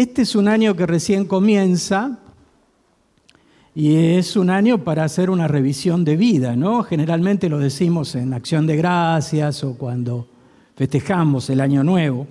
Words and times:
este 0.00 0.22
es 0.22 0.36
un 0.36 0.46
año 0.46 0.76
que 0.76 0.86
recién 0.86 1.24
comienza 1.24 2.18
y 3.74 3.96
es 3.96 4.36
un 4.36 4.48
año 4.48 4.84
para 4.84 5.02
hacer 5.02 5.28
una 5.28 5.48
revisión 5.48 6.04
de 6.04 6.16
vida, 6.16 6.54
¿no? 6.54 6.84
Generalmente 6.84 7.48
lo 7.48 7.58
decimos 7.58 8.14
en 8.14 8.32
acción 8.32 8.64
de 8.68 8.76
gracias 8.76 9.64
o 9.64 9.74
cuando 9.74 10.28
festejamos 10.76 11.50
el 11.50 11.60
año 11.60 11.82
nuevo. 11.82 12.28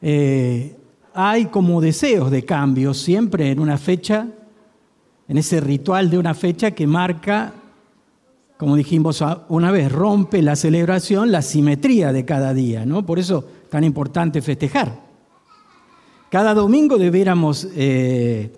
Eh, 0.00 0.74
hay 1.12 1.46
como 1.46 1.82
deseos 1.82 2.30
de 2.30 2.42
cambio 2.42 2.94
siempre 2.94 3.50
en 3.50 3.60
una 3.60 3.76
fecha, 3.76 4.26
en 5.28 5.36
ese 5.36 5.60
ritual 5.60 6.08
de 6.08 6.16
una 6.16 6.32
fecha 6.32 6.70
que 6.70 6.86
marca, 6.86 7.52
como 8.56 8.76
dijimos 8.76 9.22
una 9.50 9.70
vez, 9.70 9.92
rompe 9.92 10.40
la 10.40 10.56
celebración, 10.56 11.30
la 11.30 11.42
simetría 11.42 12.14
de 12.14 12.24
cada 12.24 12.54
día, 12.54 12.86
¿no? 12.86 13.04
Por 13.04 13.18
eso 13.18 13.44
es 13.64 13.68
tan 13.68 13.84
importante 13.84 14.40
festejar. 14.40 15.01
Cada 16.32 16.54
domingo 16.54 16.96
debiéramos 16.96 17.68
eh, 17.76 18.50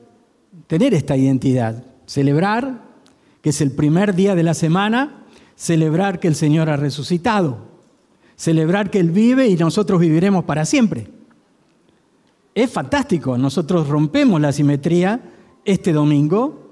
tener 0.69 0.95
esta 0.95 1.17
identidad, 1.17 1.83
celebrar 2.07 2.85
que 3.43 3.51
es 3.51 3.61
el 3.61 3.73
primer 3.73 4.15
día 4.15 4.37
de 4.37 4.45
la 4.45 4.55
semana, 4.55 5.25
celebrar 5.57 6.21
que 6.21 6.29
el 6.29 6.37
Señor 6.37 6.71
ha 6.71 6.77
resucitado, 6.77 7.59
celebrar 8.37 8.91
que 8.91 9.01
Él 9.01 9.11
vive 9.11 9.49
y 9.49 9.57
nosotros 9.57 9.99
viviremos 9.99 10.45
para 10.45 10.65
siempre. 10.65 11.09
Es 12.55 12.71
fantástico, 12.71 13.37
nosotros 13.37 13.89
rompemos 13.89 14.41
la 14.41 14.53
simetría 14.53 15.21
este 15.65 15.93
domingo, 15.93 16.71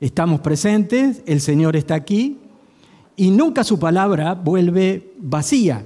estamos 0.00 0.38
presentes, 0.38 1.20
el 1.26 1.40
Señor 1.40 1.74
está 1.74 1.96
aquí 1.96 2.38
y 3.16 3.32
nunca 3.32 3.64
su 3.64 3.80
palabra 3.80 4.34
vuelve 4.34 5.14
vacía. 5.18 5.84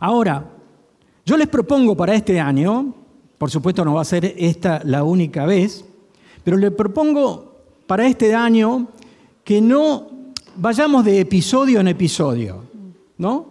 Ahora, 0.00 0.48
yo 1.26 1.36
les 1.36 1.48
propongo 1.48 1.94
para 1.94 2.14
este 2.14 2.40
año, 2.40 3.01
por 3.42 3.50
supuesto 3.50 3.84
no 3.84 3.94
va 3.94 4.02
a 4.02 4.04
ser 4.04 4.36
esta 4.38 4.80
la 4.84 5.02
única 5.02 5.46
vez, 5.46 5.84
pero 6.44 6.56
le 6.56 6.70
propongo 6.70 7.56
para 7.88 8.06
este 8.06 8.36
año 8.36 8.86
que 9.42 9.60
no 9.60 10.06
vayamos 10.54 11.04
de 11.04 11.18
episodio 11.18 11.80
en 11.80 11.88
episodio, 11.88 12.62
¿no? 13.18 13.46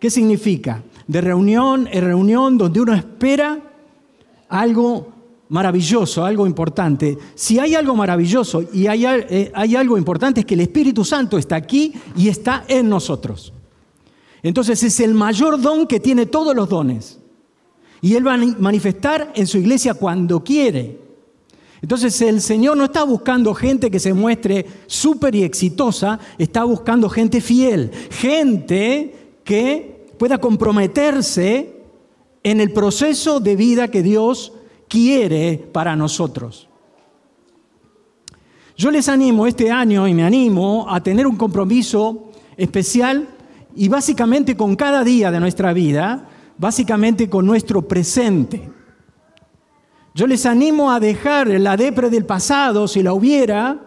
¿Qué 0.00 0.10
significa? 0.10 0.82
De 1.06 1.20
reunión 1.20 1.88
en 1.92 2.04
reunión 2.04 2.58
donde 2.58 2.80
uno 2.80 2.92
espera 2.92 3.60
algo 4.48 5.12
maravilloso, 5.50 6.24
algo 6.24 6.44
importante. 6.44 7.16
Si 7.36 7.60
hay 7.60 7.76
algo 7.76 7.94
maravilloso 7.94 8.64
y 8.72 8.88
hay, 8.88 9.06
eh, 9.06 9.52
hay, 9.54 9.76
algo 9.76 9.96
importante 9.96 10.40
es 10.40 10.46
que 10.46 10.54
el 10.54 10.62
Espíritu 10.62 11.04
Santo 11.04 11.38
está 11.38 11.54
aquí 11.54 11.94
y 12.16 12.26
está 12.26 12.64
en 12.66 12.88
nosotros. 12.88 13.52
Entonces 14.42 14.82
es 14.82 14.98
el 14.98 15.14
mayor 15.14 15.60
don 15.60 15.86
que 15.86 16.00
tiene 16.00 16.26
todos 16.26 16.52
los 16.56 16.68
dones. 16.68 17.20
Y 18.00 18.14
Él 18.14 18.26
va 18.26 18.34
a 18.34 18.38
manifestar 18.38 19.32
en 19.34 19.46
su 19.46 19.58
iglesia 19.58 19.94
cuando 19.94 20.42
quiere. 20.42 21.06
Entonces 21.82 22.20
el 22.22 22.40
Señor 22.40 22.76
no 22.76 22.84
está 22.84 23.04
buscando 23.04 23.54
gente 23.54 23.90
que 23.90 24.00
se 24.00 24.14
muestre 24.14 24.66
súper 24.86 25.34
y 25.34 25.42
exitosa, 25.42 26.18
está 26.38 26.64
buscando 26.64 27.08
gente 27.08 27.40
fiel, 27.40 27.90
gente 28.10 29.34
que 29.44 30.06
pueda 30.18 30.38
comprometerse 30.38 31.76
en 32.42 32.60
el 32.60 32.72
proceso 32.72 33.40
de 33.40 33.56
vida 33.56 33.88
que 33.88 34.02
Dios 34.02 34.52
quiere 34.88 35.58
para 35.72 35.96
nosotros. 35.96 36.68
Yo 38.76 38.90
les 38.90 39.08
animo 39.08 39.46
este 39.46 39.70
año 39.70 40.06
y 40.06 40.14
me 40.14 40.24
animo 40.24 40.86
a 40.88 41.02
tener 41.02 41.26
un 41.26 41.36
compromiso 41.36 42.30
especial 42.56 43.28
y 43.74 43.88
básicamente 43.88 44.56
con 44.56 44.76
cada 44.76 45.02
día 45.02 45.30
de 45.30 45.40
nuestra 45.40 45.72
vida, 45.72 46.28
básicamente 46.58 47.28
con 47.28 47.46
nuestro 47.46 47.82
presente. 47.82 48.70
Yo 50.14 50.26
les 50.26 50.46
animo 50.46 50.90
a 50.90 51.00
dejar 51.00 51.48
la 51.48 51.76
depre 51.76 52.08
del 52.08 52.24
pasado, 52.24 52.88
si 52.88 53.02
la 53.02 53.12
hubiera, 53.12 53.82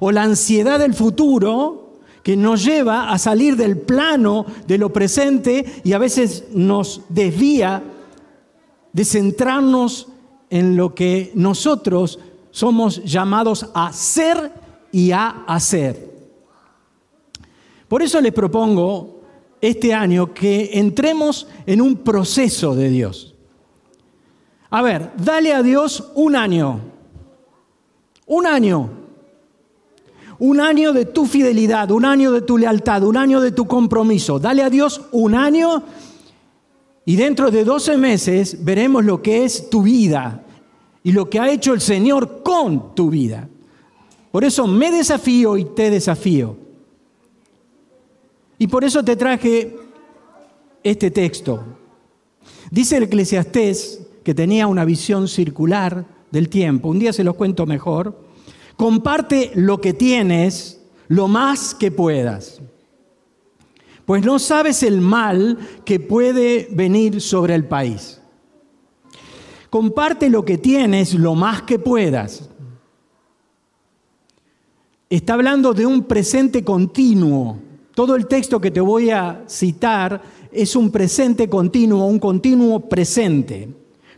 o 0.00 0.10
la 0.10 0.22
ansiedad 0.22 0.78
del 0.78 0.94
futuro, 0.94 1.84
que 2.22 2.36
nos 2.38 2.64
lleva 2.64 3.10
a 3.10 3.18
salir 3.18 3.54
del 3.54 3.78
plano 3.78 4.46
de 4.66 4.78
lo 4.78 4.90
presente 4.90 5.82
y 5.84 5.92
a 5.92 5.98
veces 5.98 6.44
nos 6.54 7.02
desvía 7.10 7.82
de 8.94 9.04
centrarnos 9.04 10.08
en 10.48 10.74
lo 10.74 10.94
que 10.94 11.32
nosotros 11.34 12.18
somos 12.50 13.04
llamados 13.04 13.68
a 13.74 13.92
ser 13.92 14.52
y 14.90 15.10
a 15.10 15.44
hacer. 15.46 16.14
Por 17.88 18.00
eso 18.02 18.20
les 18.20 18.32
propongo 18.32 19.13
este 19.60 19.94
año 19.94 20.34
que 20.34 20.70
entremos 20.74 21.46
en 21.66 21.80
un 21.80 21.96
proceso 21.96 22.74
de 22.74 22.90
Dios. 22.90 23.34
A 24.70 24.82
ver, 24.82 25.12
dale 25.16 25.52
a 25.52 25.62
Dios 25.62 26.10
un 26.14 26.36
año. 26.36 26.80
Un 28.26 28.46
año. 28.46 28.90
Un 30.38 30.60
año 30.60 30.92
de 30.92 31.04
tu 31.04 31.26
fidelidad, 31.26 31.90
un 31.90 32.04
año 32.04 32.32
de 32.32 32.42
tu 32.42 32.58
lealtad, 32.58 33.04
un 33.04 33.16
año 33.16 33.40
de 33.40 33.52
tu 33.52 33.66
compromiso. 33.66 34.38
Dale 34.38 34.62
a 34.62 34.70
Dios 34.70 35.02
un 35.12 35.34
año 35.34 35.84
y 37.06 37.16
dentro 37.16 37.50
de 37.50 37.64
12 37.64 37.98
meses 37.98 38.64
veremos 38.64 39.04
lo 39.04 39.20
que 39.20 39.44
es 39.44 39.68
tu 39.68 39.82
vida 39.82 40.42
y 41.02 41.12
lo 41.12 41.28
que 41.28 41.38
ha 41.38 41.50
hecho 41.50 41.74
el 41.74 41.80
Señor 41.80 42.42
con 42.42 42.94
tu 42.94 43.10
vida. 43.10 43.48
Por 44.32 44.44
eso 44.44 44.66
me 44.66 44.90
desafío 44.90 45.56
y 45.56 45.64
te 45.64 45.90
desafío. 45.90 46.56
Y 48.58 48.66
por 48.66 48.84
eso 48.84 49.04
te 49.04 49.16
traje 49.16 49.76
este 50.82 51.10
texto. 51.10 51.62
Dice 52.70 52.96
el 52.96 53.04
eclesiastés 53.04 54.00
que 54.22 54.34
tenía 54.34 54.66
una 54.66 54.84
visión 54.84 55.28
circular 55.28 56.06
del 56.30 56.48
tiempo. 56.48 56.88
Un 56.88 56.98
día 56.98 57.12
se 57.12 57.24
los 57.24 57.34
cuento 57.34 57.66
mejor. 57.66 58.18
Comparte 58.76 59.50
lo 59.54 59.80
que 59.80 59.92
tienes 59.92 60.80
lo 61.08 61.28
más 61.28 61.74
que 61.74 61.90
puedas 61.90 62.60
pues 64.04 64.24
no 64.24 64.38
sabes 64.38 64.82
el 64.82 65.00
mal 65.00 65.58
que 65.84 65.98
puede 65.98 66.68
venir 66.70 67.20
sobre 67.20 67.54
el 67.54 67.64
país. 67.64 68.20
Comparte 69.70 70.28
lo 70.28 70.44
que 70.44 70.58
tienes 70.58 71.14
lo 71.14 71.34
más 71.34 71.62
que 71.62 71.78
puedas. 71.78 72.48
Está 75.08 75.34
hablando 75.34 75.72
de 75.72 75.86
un 75.86 76.04
presente 76.04 76.64
continuo. 76.64 77.58
Todo 77.94 78.16
el 78.16 78.26
texto 78.26 78.60
que 78.60 78.70
te 78.70 78.80
voy 78.80 79.10
a 79.10 79.44
citar 79.48 80.20
es 80.50 80.74
un 80.74 80.90
presente 80.90 81.48
continuo, 81.48 82.06
un 82.06 82.18
continuo 82.18 82.80
presente. 82.88 83.68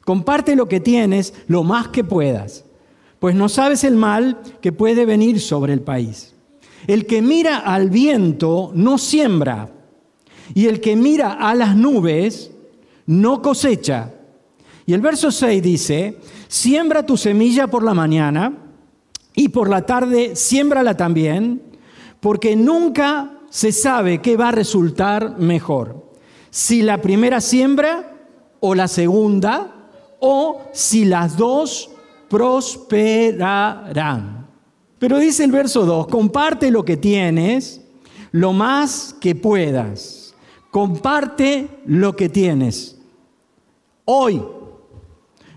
Comparte 0.04 0.56
lo 0.56 0.66
que 0.66 0.80
tienes 0.80 1.34
lo 1.46 1.62
más 1.62 1.88
que 1.88 2.04
puedas, 2.04 2.64
pues 3.18 3.34
no 3.34 3.48
sabes 3.48 3.84
el 3.84 3.96
mal 3.96 4.40
que 4.60 4.72
puede 4.72 5.04
venir 5.04 5.40
sobre 5.40 5.72
el 5.72 5.80
país. 5.80 6.34
El 6.86 7.06
que 7.06 7.20
mira 7.20 7.58
al 7.58 7.90
viento 7.90 8.70
no 8.74 8.98
siembra, 8.98 9.72
y 10.54 10.66
el 10.66 10.80
que 10.80 10.96
mira 10.96 11.32
a 11.32 11.54
las 11.54 11.76
nubes 11.76 12.52
no 13.06 13.42
cosecha. 13.42 14.12
Y 14.86 14.92
el 14.92 15.00
verso 15.00 15.30
6 15.30 15.62
dice, 15.62 16.18
siembra 16.48 17.04
tu 17.04 17.16
semilla 17.16 17.66
por 17.66 17.82
la 17.82 17.94
mañana 17.94 18.56
y 19.34 19.48
por 19.48 19.68
la 19.68 19.84
tarde 19.84 20.36
siémbrala 20.36 20.96
también, 20.96 21.62
porque 22.20 22.54
nunca 22.54 23.35
se 23.50 23.72
sabe 23.72 24.20
qué 24.20 24.36
va 24.36 24.48
a 24.48 24.52
resultar 24.52 25.38
mejor. 25.38 26.04
Si 26.50 26.82
la 26.82 27.00
primera 27.00 27.40
siembra 27.40 28.14
o 28.60 28.74
la 28.74 28.88
segunda, 28.88 29.72
o 30.20 30.62
si 30.72 31.04
las 31.04 31.36
dos 31.36 31.90
prosperarán. 32.28 34.46
Pero 34.98 35.18
dice 35.18 35.44
el 35.44 35.52
verso 35.52 35.84
2, 35.84 36.08
comparte 36.08 36.70
lo 36.70 36.84
que 36.84 36.96
tienes 36.96 37.82
lo 38.32 38.52
más 38.52 39.14
que 39.20 39.34
puedas 39.34 40.26
Comparte 40.76 41.70
lo 41.86 42.14
que 42.14 42.28
tienes. 42.28 42.98
Hoy. 44.04 44.42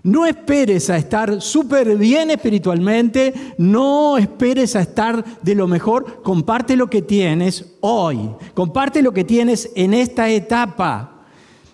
No 0.04 0.26
esperes 0.26 0.90
a 0.90 0.98
estar 0.98 1.42
súper 1.42 1.98
bien 1.98 2.32
espiritualmente, 2.32 3.34
no 3.58 4.18
esperes 4.18 4.76
a 4.76 4.82
estar 4.82 5.42
de 5.42 5.56
lo 5.56 5.68
mejor, 5.68 6.22
comparte 6.22 6.76
lo 6.76 6.90
que 6.90 7.02
tienes 7.02 7.78
hoy, 7.82 8.32
comparte 8.54 9.02
lo 9.02 9.12
que 9.12 9.24
tienes 9.24 9.72
en 9.76 9.94
esta 9.94 10.30
etapa. 10.30 11.26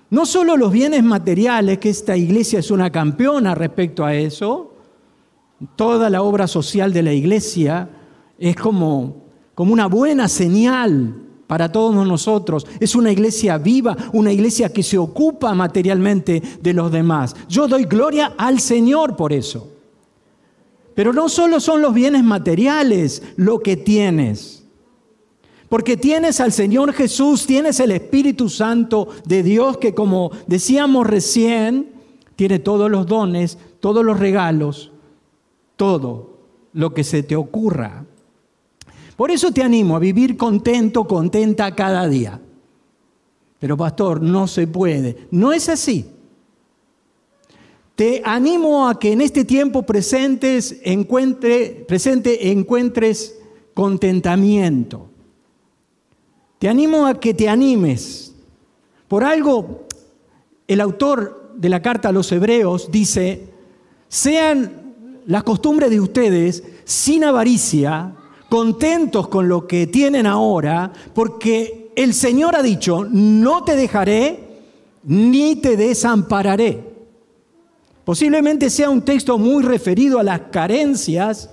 No 0.09 0.25
solo 0.25 0.57
los 0.57 0.71
bienes 0.71 1.03
materiales, 1.03 1.77
que 1.77 1.89
esta 1.89 2.17
iglesia 2.17 2.59
es 2.59 2.71
una 2.71 2.91
campeona 2.91 3.53
respecto 3.53 4.05
a 4.05 4.15
eso, 4.15 4.73
toda 5.75 6.09
la 6.09 6.21
obra 6.21 6.47
social 6.47 6.93
de 6.93 7.03
la 7.03 7.13
iglesia 7.13 7.89
es 8.37 8.55
como, 8.55 9.25
como 9.53 9.73
una 9.73 9.87
buena 9.87 10.27
señal 10.27 11.24
para 11.47 11.71
todos 11.71 12.07
nosotros. 12.07 12.65
Es 12.79 12.95
una 12.95 13.11
iglesia 13.11 13.57
viva, 13.57 13.95
una 14.13 14.31
iglesia 14.31 14.71
que 14.71 14.83
se 14.83 14.97
ocupa 14.97 15.53
materialmente 15.53 16.41
de 16.61 16.73
los 16.73 16.91
demás. 16.91 17.35
Yo 17.47 17.67
doy 17.67 17.85
gloria 17.85 18.33
al 18.37 18.59
Señor 18.59 19.15
por 19.15 19.33
eso. 19.33 19.71
Pero 20.95 21.11
no 21.11 21.27
solo 21.29 21.59
son 21.59 21.81
los 21.81 21.93
bienes 21.93 22.23
materiales 22.23 23.21
lo 23.35 23.59
que 23.59 23.75
tienes. 23.77 24.63
Porque 25.67 25.97
tienes 25.97 26.39
al 26.39 26.53
Señor 26.53 26.93
Jesús, 26.93 27.45
tienes 27.45 27.79
el 27.79 27.91
Espíritu 27.91 28.49
Santo 28.49 29.09
de 29.25 29.43
Dios 29.43 29.77
que 29.77 29.93
como 29.93 30.31
decíamos 30.47 31.05
recién, 31.05 31.91
tiene 32.35 32.59
todos 32.59 32.89
los 32.89 33.07
dones, 33.07 33.57
todos 33.79 34.05
los 34.05 34.19
regalos, 34.19 34.91
todo 35.75 36.37
lo 36.73 36.93
que 36.93 37.03
se 37.03 37.23
te 37.23 37.35
ocurra. 37.35 38.05
Por 39.15 39.31
eso 39.31 39.51
te 39.51 39.63
animo 39.63 39.95
a 39.95 39.99
vivir 39.99 40.35
contento, 40.35 41.05
contenta 41.05 41.73
cada 41.73 42.07
día. 42.07 42.41
Pero 43.59 43.77
pastor, 43.77 44.21
no 44.21 44.47
se 44.47 44.67
puede. 44.67 45.27
No 45.31 45.53
es 45.53 45.69
así. 45.69 46.05
Te 47.95 48.21
animo 48.25 48.89
a 48.89 48.99
que 48.99 49.13
en 49.13 49.21
este 49.21 49.45
tiempo 49.45 49.83
presentes, 49.83 50.81
presente 51.87 52.51
encuentres 52.51 53.39
contentamiento. 53.73 55.07
Te 56.59 56.67
animo 56.67 57.05
a 57.05 57.19
que 57.19 57.33
te 57.33 57.47
animes. 57.47 58.33
Por 59.07 59.23
algo, 59.23 59.85
el 60.67 60.81
autor 60.81 61.53
de 61.55 61.69
la 61.69 61.81
carta 61.81 62.09
a 62.09 62.11
los 62.11 62.31
hebreos 62.31 62.89
dice, 62.91 63.47
sean 64.09 64.93
las 65.25 65.43
costumbres 65.43 65.89
de 65.89 66.01
ustedes 66.01 66.63
sin 66.83 67.23
avaricia, 67.23 68.13
contentos 68.49 69.27
con 69.27 69.47
lo 69.47 69.67
que 69.67 69.87
tienen 69.87 70.27
ahora, 70.27 70.91
porque 71.13 71.91
el 71.95 72.13
Señor 72.13 72.55
ha 72.55 72.61
dicho, 72.61 73.05
no 73.09 73.63
te 73.63 73.75
dejaré 73.75 74.45
ni 75.03 75.55
te 75.55 75.77
desampararé. 75.77 76.95
Posiblemente 78.03 78.69
sea 78.69 78.89
un 78.89 79.01
texto 79.01 79.37
muy 79.37 79.63
referido 79.63 80.19
a 80.19 80.23
las 80.23 80.41
carencias 80.51 81.49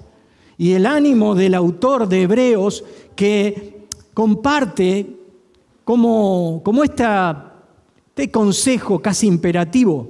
y 0.59 0.73
el 0.73 0.87
ánimo 0.87 1.35
del 1.35 1.55
autor 1.55 2.09
de 2.09 2.23
Hebreos 2.23 2.85
que 3.17 3.87
comparte 4.13 5.17
como, 5.85 6.61
como 6.65 6.85
este 6.85 8.31
consejo 8.31 9.01
casi 9.01 9.27
imperativo, 9.27 10.09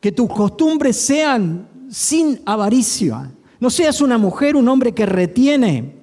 que 0.00 0.12
tus 0.12 0.28
costumbres 0.28 0.96
sean 0.96 1.68
sin 1.90 2.40
avaricia, 2.44 3.30
no 3.64 3.70
seas 3.70 4.02
una 4.02 4.18
mujer, 4.18 4.56
un 4.56 4.68
hombre 4.68 4.92
que 4.92 5.06
retiene, 5.06 5.94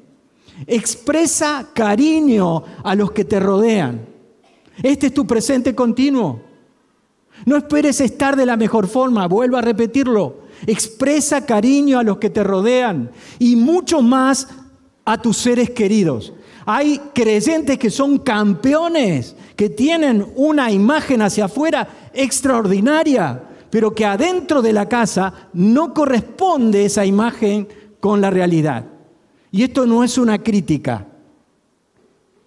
expresa 0.65 1.69
cariño 1.75 2.63
a 2.83 2.95
los 2.95 3.11
que 3.11 3.23
te 3.23 3.39
rodean. 3.39 4.03
Este 4.81 5.05
es 5.05 5.13
tu 5.13 5.27
presente 5.27 5.75
continuo. 5.75 6.41
No 7.45 7.55
esperes 7.55 8.01
estar 8.01 8.35
de 8.35 8.47
la 8.47 8.57
mejor 8.57 8.87
forma, 8.87 9.27
vuelvo 9.27 9.57
a 9.57 9.61
repetirlo. 9.61 10.37
Expresa 10.65 11.45
cariño 11.45 11.99
a 11.99 12.03
los 12.03 12.17
que 12.17 12.31
te 12.31 12.43
rodean 12.43 13.11
y 13.37 13.55
mucho 13.55 14.01
más 14.01 14.47
a 15.05 15.21
tus 15.21 15.37
seres 15.37 15.69
queridos. 15.69 16.33
Hay 16.65 16.99
creyentes 17.13 17.77
que 17.77 17.91
son 17.91 18.17
campeones, 18.17 19.35
que 19.55 19.69
tienen 19.69 20.25
una 20.35 20.71
imagen 20.71 21.21
hacia 21.21 21.45
afuera 21.45 21.87
extraordinaria, 22.11 23.43
pero 23.71 23.95
que 23.95 24.05
adentro 24.05 24.61
de 24.61 24.73
la 24.73 24.87
casa 24.87 25.49
no 25.53 25.93
corresponde 25.93 26.85
esa 26.85 27.05
imagen 27.05 27.67
con 27.99 28.21
la 28.21 28.29
realidad. 28.29 28.85
Y 29.51 29.63
esto 29.63 29.85
no 29.85 30.03
es 30.03 30.17
una 30.17 30.43
crítica, 30.43 31.07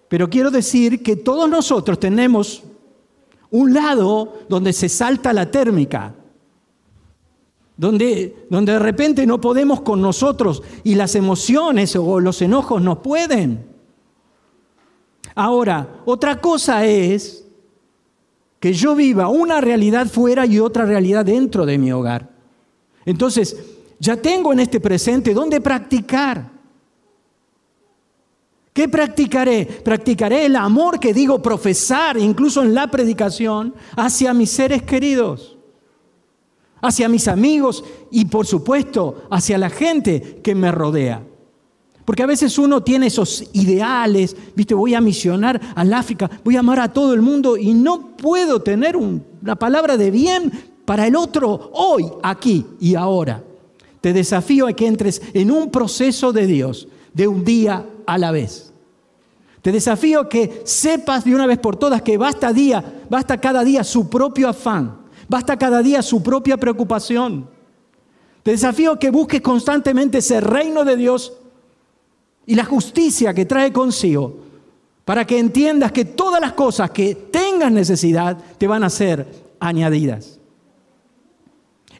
pero 0.07 0.29
quiero 0.29 0.51
decir 0.51 1.03
que 1.03 1.15
todos 1.15 1.49
nosotros 1.49 1.99
tenemos 1.99 2.63
un 3.49 3.73
lado 3.73 4.33
donde 4.47 4.71
se 4.71 4.87
salta 4.87 5.33
la 5.33 5.49
térmica, 5.49 6.13
donde, 7.77 8.47
donde 8.49 8.73
de 8.73 8.79
repente 8.79 9.25
no 9.25 9.41
podemos 9.41 9.81
con 9.81 10.01
nosotros 10.01 10.63
y 10.83 10.95
las 10.95 11.15
emociones 11.15 11.95
o 11.95 12.19
los 12.19 12.41
enojos 12.41 12.81
no 12.81 13.01
pueden. 13.01 13.65
Ahora, 15.33 16.01
otra 16.05 16.39
cosa 16.39 16.85
es 16.85 17.44
que 18.59 18.73
yo 18.73 18.95
viva 18.95 19.29
una 19.29 19.61
realidad 19.61 20.07
fuera 20.07 20.45
y 20.45 20.59
otra 20.59 20.85
realidad 20.85 21.25
dentro 21.25 21.65
de 21.65 21.77
mi 21.77 21.91
hogar. 21.91 22.29
Entonces, 23.05 23.57
ya 23.99 24.17
tengo 24.17 24.51
en 24.53 24.59
este 24.59 24.79
presente 24.79 25.33
dónde 25.33 25.61
practicar. 25.61 26.51
¿Qué 28.73 28.89
practicaré? 28.89 29.65
Practicaré 29.65 30.45
el 30.47 30.55
amor 30.55 30.99
que 30.99 31.13
digo 31.13 31.41
profesar, 31.41 32.17
incluso 32.17 32.61
en 32.61 32.73
la 32.73 32.87
predicación, 32.87 33.73
hacia 33.95 34.33
mis 34.33 34.49
seres 34.49 34.83
queridos, 34.83 35.57
hacia 36.81 37.07
mis 37.07 37.27
amigos 37.29 37.85
y 38.11 38.25
por 38.25 38.45
supuesto 38.45 39.27
hacia 39.31 39.57
la 39.57 39.69
gente 39.69 40.41
que 40.43 40.55
me 40.55 40.71
rodea. 40.71 41.23
Porque 42.05 42.21
a 42.21 42.27
veces 42.27 42.57
uno 42.59 42.83
tiene 42.83 43.07
esos 43.07 43.43
ideales, 43.53 44.37
viste, 44.55 44.75
voy 44.75 44.93
a 44.93 45.01
misionar 45.01 45.59
al 45.75 45.91
África, 45.91 46.29
voy 46.43 46.55
a 46.55 46.59
amar 46.59 46.79
a 46.79 46.93
todo 46.93 47.15
el 47.15 47.23
mundo 47.23 47.57
y 47.57 47.73
no 47.73 48.15
puedo 48.15 48.61
tener 48.61 48.95
una 48.95 49.55
palabra 49.55 49.97
de 49.97 50.11
bien 50.11 50.51
para 50.85 51.07
el 51.07 51.15
otro 51.15 51.71
hoy, 51.73 52.05
aquí 52.21 52.63
y 52.79 52.93
ahora. 52.93 53.43
Te 54.01 54.13
desafío 54.13 54.67
a 54.67 54.73
que 54.73 54.85
entres 54.85 55.19
en 55.33 55.49
un 55.49 55.71
proceso 55.71 56.31
de 56.31 56.45
Dios 56.45 56.87
de 57.11 57.27
un 57.27 57.43
día 57.43 57.83
a 58.05 58.19
la 58.19 58.29
vez. 58.29 58.71
Te 59.63 59.71
desafío 59.71 60.19
a 60.19 60.29
que 60.29 60.61
sepas 60.63 61.25
de 61.25 61.33
una 61.33 61.47
vez 61.47 61.57
por 61.57 61.75
todas 61.75 62.03
que 62.03 62.19
basta 62.19 62.53
día, 62.53 63.01
basta 63.09 63.41
cada 63.41 63.63
día 63.63 63.83
su 63.83 64.07
propio 64.11 64.47
afán, 64.47 64.95
basta 65.27 65.57
cada 65.57 65.81
día 65.81 66.03
su 66.03 66.21
propia 66.21 66.55
preocupación. 66.57 67.49
Te 68.43 68.51
desafío 68.51 68.91
a 68.91 68.99
que 68.99 69.09
busques 69.09 69.41
constantemente 69.41 70.19
ese 70.19 70.39
reino 70.39 70.85
de 70.85 70.97
Dios 70.97 71.33
y 72.45 72.55
la 72.55 72.65
justicia 72.65 73.33
que 73.33 73.45
trae 73.45 73.71
consigo, 73.71 74.45
para 75.03 75.25
que 75.25 75.37
entiendas 75.37 75.91
que 75.91 76.05
todas 76.05 76.41
las 76.41 76.53
cosas 76.53 76.91
que 76.91 77.15
tengas 77.15 77.71
necesidad 77.71 78.37
te 78.57 78.67
van 78.67 78.83
a 78.83 78.89
ser 78.89 79.25
añadidas. 79.59 80.39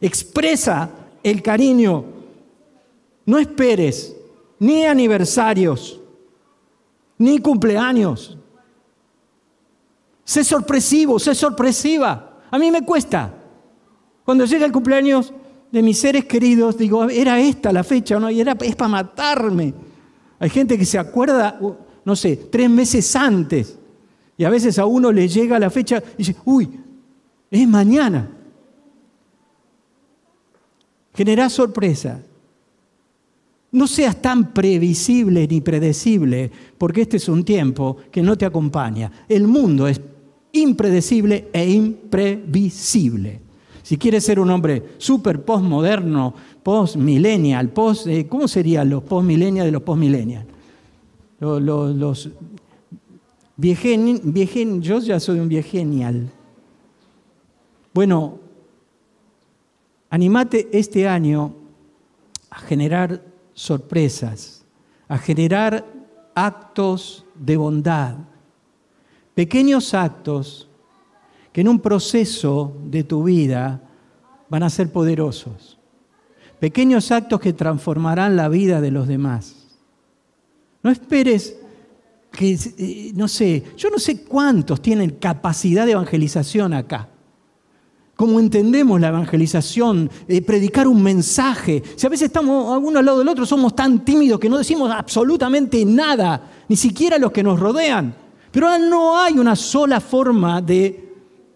Expresa 0.00 0.90
el 1.22 1.42
cariño. 1.42 2.04
No 3.24 3.38
esperes 3.38 4.14
ni 4.58 4.84
aniversarios, 4.84 6.00
ni 7.18 7.38
cumpleaños. 7.38 8.36
Sé 10.24 10.44
sorpresivo, 10.44 11.18
sé 11.18 11.34
sorpresiva. 11.34 12.40
A 12.50 12.58
mí 12.58 12.70
me 12.70 12.84
cuesta. 12.84 13.32
Cuando 14.24 14.44
llega 14.44 14.66
el 14.66 14.72
cumpleaños 14.72 15.32
de 15.70 15.82
mis 15.82 15.98
seres 15.98 16.24
queridos, 16.24 16.76
digo, 16.76 17.04
era 17.04 17.38
esta 17.38 17.72
la 17.72 17.84
fecha, 17.84 18.18
¿no? 18.18 18.30
Y 18.30 18.40
era, 18.40 18.56
es 18.60 18.74
para 18.74 18.88
matarme. 18.88 19.85
Hay 20.38 20.50
gente 20.50 20.76
que 20.78 20.84
se 20.84 20.98
acuerda, 20.98 21.58
no 22.04 22.16
sé, 22.16 22.36
tres 22.36 22.68
meses 22.68 23.14
antes. 23.16 23.78
Y 24.36 24.44
a 24.44 24.50
veces 24.50 24.78
a 24.78 24.86
uno 24.86 25.10
le 25.10 25.28
llega 25.28 25.58
la 25.58 25.70
fecha 25.70 26.02
y 26.14 26.18
dice, 26.18 26.36
uy, 26.44 26.68
es 27.50 27.68
mañana. 27.68 28.30
Genera 31.14 31.48
sorpresa. 31.48 32.20
No 33.72 33.86
seas 33.86 34.20
tan 34.20 34.52
previsible 34.52 35.46
ni 35.48 35.60
predecible, 35.60 36.50
porque 36.78 37.02
este 37.02 37.16
es 37.16 37.28
un 37.28 37.44
tiempo 37.44 37.96
que 38.10 38.22
no 38.22 38.36
te 38.36 38.44
acompaña. 38.44 39.10
El 39.28 39.46
mundo 39.46 39.88
es 39.88 40.00
impredecible 40.52 41.48
e 41.52 41.70
imprevisible. 41.70 43.45
Si 43.86 43.98
quieres 43.98 44.24
ser 44.24 44.40
un 44.40 44.50
hombre 44.50 44.96
súper 44.98 45.44
postmoderno, 45.44 46.34
post-millennial, 46.64 47.68
post, 47.68 48.08
eh, 48.08 48.26
¿cómo 48.26 48.48
serían 48.48 48.90
los 48.90 49.04
post-millennial 49.04 49.64
de 49.64 49.70
los 49.70 49.82
post-millennial? 49.82 50.44
Los, 51.38 51.62
los, 51.94 52.30
yo 53.56 54.98
ya 54.98 55.20
soy 55.20 55.38
un 55.38 55.48
viegenial. 55.48 56.28
Bueno, 57.94 58.40
animate 60.10 60.68
este 60.72 61.06
año 61.06 61.54
a 62.50 62.58
generar 62.58 63.22
sorpresas, 63.54 64.64
a 65.06 65.16
generar 65.16 65.86
actos 66.34 67.24
de 67.36 67.56
bondad, 67.56 68.16
pequeños 69.36 69.94
actos 69.94 70.68
que 71.56 71.62
en 71.62 71.68
un 71.68 71.80
proceso 71.80 72.76
de 72.84 73.02
tu 73.02 73.24
vida 73.24 73.80
van 74.50 74.62
a 74.62 74.68
ser 74.68 74.92
poderosos, 74.92 75.78
pequeños 76.60 77.10
actos 77.10 77.40
que 77.40 77.54
transformarán 77.54 78.36
la 78.36 78.50
vida 78.50 78.82
de 78.82 78.90
los 78.90 79.08
demás. 79.08 79.56
No 80.82 80.90
esperes 80.90 81.56
que, 82.30 82.58
eh, 82.76 83.12
no 83.14 83.26
sé, 83.26 83.62
yo 83.74 83.88
no 83.88 83.98
sé 83.98 84.22
cuántos 84.24 84.82
tienen 84.82 85.12
capacidad 85.12 85.86
de 85.86 85.92
evangelización 85.92 86.74
acá 86.74 87.08
cómo 88.16 88.38
entendemos 88.38 89.00
la 89.00 89.08
evangelización, 89.08 90.10
eh, 90.28 90.42
predicar 90.42 90.86
un 90.86 91.02
mensaje. 91.02 91.82
Si 91.96 92.06
a 92.06 92.10
veces 92.10 92.26
estamos 92.26 92.78
uno 92.82 92.98
al 92.98 93.04
lado 93.04 93.18
del 93.18 93.28
otro, 93.28 93.46
somos 93.46 93.74
tan 93.74 94.04
tímidos 94.04 94.40
que 94.40 94.50
no 94.50 94.58
decimos 94.58 94.90
absolutamente 94.90 95.82
nada, 95.86 96.50
ni 96.68 96.76
siquiera 96.76 97.16
los 97.16 97.32
que 97.32 97.42
nos 97.42 97.58
rodean. 97.58 98.14
Pero 98.50 98.78
no 98.78 99.18
hay 99.18 99.38
una 99.38 99.56
sola 99.56 100.00
forma 100.00 100.60
de 100.60 101.05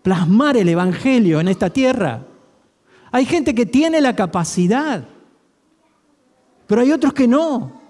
plasmar 0.02 0.56
el 0.56 0.68
Evangelio 0.68 1.40
en 1.40 1.48
esta 1.48 1.70
tierra. 1.70 2.26
Hay 3.12 3.24
gente 3.24 3.54
que 3.54 3.66
tiene 3.66 4.00
la 4.00 4.14
capacidad, 4.14 5.04
pero 6.66 6.80
hay 6.80 6.92
otros 6.92 7.12
que 7.12 7.26
no. 7.26 7.80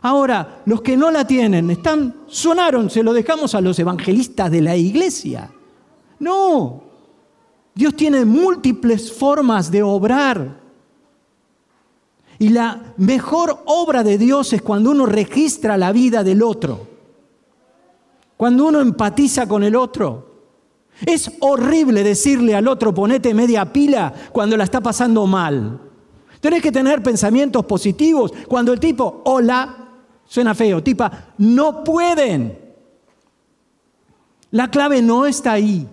Ahora, 0.00 0.62
los 0.66 0.80
que 0.82 0.96
no 0.96 1.10
la 1.10 1.26
tienen, 1.26 1.70
están, 1.70 2.14
sonaron, 2.26 2.90
se 2.90 3.02
lo 3.02 3.12
dejamos 3.12 3.54
a 3.54 3.60
los 3.60 3.78
evangelistas 3.78 4.50
de 4.50 4.60
la 4.60 4.74
iglesia. 4.74 5.50
No, 6.18 6.82
Dios 7.74 7.94
tiene 7.94 8.24
múltiples 8.24 9.12
formas 9.12 9.70
de 9.70 9.82
obrar. 9.82 10.60
Y 12.38 12.48
la 12.48 12.94
mejor 12.96 13.62
obra 13.66 14.02
de 14.02 14.18
Dios 14.18 14.52
es 14.52 14.62
cuando 14.62 14.90
uno 14.90 15.06
registra 15.06 15.76
la 15.76 15.92
vida 15.92 16.24
del 16.24 16.42
otro, 16.42 16.88
cuando 18.36 18.66
uno 18.66 18.80
empatiza 18.80 19.46
con 19.46 19.62
el 19.62 19.76
otro. 19.76 20.31
Es 21.04 21.30
horrible 21.40 22.02
decirle 22.02 22.54
al 22.54 22.68
otro 22.68 22.94
ponete 22.94 23.34
media 23.34 23.72
pila 23.72 24.12
cuando 24.32 24.56
la 24.56 24.64
está 24.64 24.80
pasando 24.80 25.26
mal. 25.26 25.80
Tenés 26.40 26.62
que 26.62 26.72
tener 26.72 27.02
pensamientos 27.02 27.64
positivos 27.64 28.32
cuando 28.48 28.72
el 28.72 28.80
tipo, 28.80 29.22
hola, 29.24 29.88
suena 30.24 30.54
feo, 30.54 30.82
tipa, 30.82 31.34
no 31.38 31.84
pueden. 31.84 32.58
La 34.50 34.70
clave 34.70 35.02
no 35.02 35.26
está 35.26 35.52
ahí. 35.52 35.86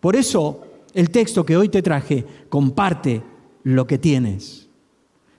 Por 0.00 0.16
eso 0.16 0.62
el 0.92 1.10
texto 1.10 1.44
que 1.44 1.56
hoy 1.56 1.68
te 1.68 1.82
traje 1.82 2.24
comparte 2.48 3.22
lo 3.62 3.86
que 3.86 3.98
tienes. 3.98 4.68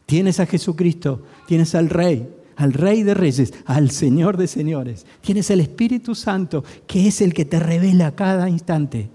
Tienes 0.05 0.39
a 0.39 0.45
Jesucristo, 0.45 1.23
tienes 1.47 1.73
al 1.75 1.89
Rey, 1.89 2.29
al 2.55 2.73
Rey 2.73 3.03
de 3.03 3.13
Reyes, 3.13 3.53
al 3.65 3.91
Señor 3.91 4.37
de 4.37 4.47
Señores. 4.47 5.05
Tienes 5.21 5.49
el 5.49 5.59
Espíritu 5.61 6.15
Santo, 6.15 6.63
que 6.87 7.07
es 7.07 7.21
el 7.21 7.33
que 7.33 7.45
te 7.45 7.59
revela 7.59 8.15
cada 8.15 8.49
instante 8.49 9.09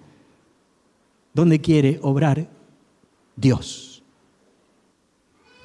dónde 1.32 1.60
quiere 1.60 1.98
obrar 2.02 2.48
Dios. 3.36 4.02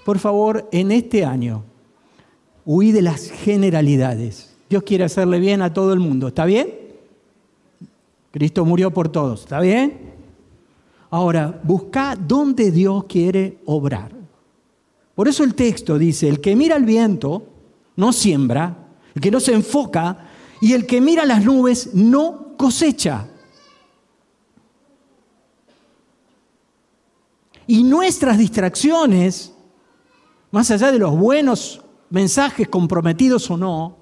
Por 0.05 0.19
favor, 0.19 0.69
en 0.71 0.91
este 0.91 1.25
año, 1.25 1.63
huí 2.63 2.91
de 2.91 3.01
las 3.01 3.29
generalidades. 3.31 4.55
Dios 4.69 4.83
quiere 4.83 5.03
hacerle 5.03 5.39
bien 5.39 5.61
a 5.61 5.73
todo 5.73 5.93
el 5.93 5.99
mundo, 5.99 6.27
¿está 6.27 6.45
bien? 6.45 6.69
Cristo 8.31 8.65
murió 8.65 8.91
por 8.91 9.09
todos, 9.09 9.41
¿está 9.41 9.59
bien? 9.59 10.13
Ahora, 11.09 11.59
busca 11.63 12.15
dónde 12.15 12.71
Dios 12.71 13.05
quiere 13.05 13.59
obrar. 13.65 14.11
Por 15.15 15.27
eso 15.27 15.43
el 15.43 15.55
texto 15.55 15.97
dice, 15.97 16.27
el 16.27 16.41
que 16.41 16.55
mira 16.55 16.75
el 16.75 16.83
viento 16.83 17.43
no 17.95 18.13
siembra, 18.13 18.77
el 19.13 19.21
que 19.21 19.31
no 19.31 19.39
se 19.39 19.53
enfoca 19.53 20.29
y 20.61 20.73
el 20.73 20.85
que 20.85 21.01
mira 21.01 21.25
las 21.25 21.43
nubes 21.43 21.93
no 21.93 22.55
cosecha. 22.57 23.27
Y 27.67 27.83
nuestras 27.83 28.37
distracciones, 28.37 29.53
más 30.51 30.69
allá 30.71 30.91
de 30.91 30.99
los 30.99 31.17
buenos 31.17 31.81
mensajes 32.09 32.67
comprometidos 32.67 33.49
o 33.49 33.57
no, 33.57 33.97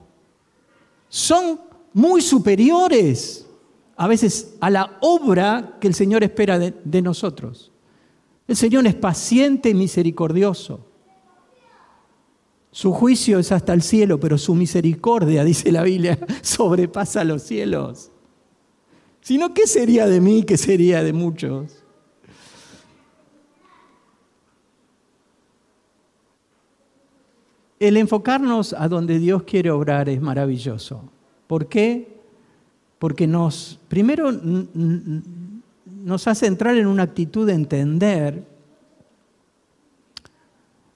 son 1.07 1.61
muy 1.93 2.21
superiores 2.21 3.45
a 3.95 4.07
veces 4.07 4.55
a 4.59 4.69
la 4.69 4.97
obra 5.01 5.77
que 5.79 5.87
el 5.87 5.93
Señor 5.93 6.23
espera 6.23 6.59
de, 6.59 7.01
nosotros. 7.01 7.71
El 8.47 8.55
Señor 8.55 8.85
es 8.87 8.95
paciente 8.95 9.69
y 9.69 9.73
misericordioso. 9.73 10.85
Su 12.73 12.91
juicio 12.91 13.39
es 13.39 13.53
hasta 13.53 13.71
el 13.71 13.81
cielo, 13.81 14.19
pero 14.19 14.37
su 14.37 14.53
misericordia, 14.53 15.45
dice 15.45 15.71
la 15.71 15.83
Biblia, 15.83 16.19
sobrepasa 16.41 17.23
los 17.23 17.43
cielos. 17.43 18.11
Si 19.21 19.37
no, 19.37 19.53
¿qué 19.53 19.65
sería 19.65 20.05
de 20.05 20.19
mí? 20.19 20.43
¿Qué 20.43 20.57
sería 20.57 21.01
de 21.01 21.13
muchos? 21.13 21.71
El 27.79 27.95
enfocarnos 27.95 28.73
a 28.73 28.89
donde 28.89 29.19
Dios 29.19 29.43
quiere 29.43 29.71
obrar 29.71 30.09
es 30.09 30.21
maravilloso. 30.21 31.09
¿Por 31.47 31.67
qué? 31.67 32.13
porque 33.03 33.27
nos, 33.27 33.81
primero 33.89 34.31
nos 34.31 36.25
hace 36.25 36.47
entrar 36.47 36.77
en 36.77 36.87
una 36.87 37.03
actitud 37.03 37.45
de 37.45 37.51
entender 37.51 38.47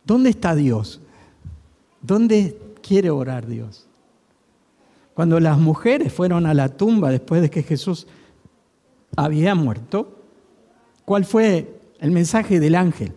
dónde 0.06 0.30
está 0.30 0.56
Dios, 0.56 1.02
dónde 2.08 2.58
quiere 2.82 3.10
orar 3.10 3.46
Dios. 3.46 3.86
Cuando 5.14 5.40
las 5.40 5.60
mujeres 5.60 6.14
fueron 6.14 6.46
a 6.46 6.54
la 6.54 6.70
tumba 6.70 7.12
después 7.12 7.42
de 7.42 7.50
que 7.50 7.64
Jesús 7.64 8.08
había 9.16 9.56
muerto, 9.56 10.24
¿cuál 11.06 11.26
fue 11.26 11.80
el 12.00 12.12
mensaje 12.12 12.60
del 12.60 12.76
ángel? 12.76 13.14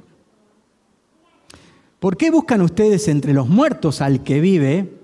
¿Por 2.01 2.17
qué 2.17 2.31
buscan 2.31 2.63
ustedes 2.63 3.07
entre 3.09 3.35
los 3.35 3.49
muertos 3.49 4.01
al 4.01 4.25
que 4.25 4.41
vive? 4.41 4.99